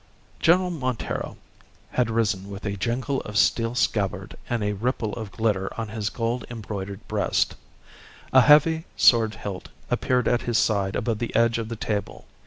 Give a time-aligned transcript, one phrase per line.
[0.39, 1.37] General Montero
[1.91, 6.09] had risen with a jingle of steel scabbard and a ripple of glitter on his
[6.09, 7.53] gold embroidered breast;
[8.33, 12.25] a heavy sword hilt appeared at his side above the edge of the table.